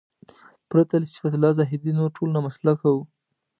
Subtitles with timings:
[0.69, 3.01] پرته له صفت الله زاهدي نور ټول نامسلکه وو.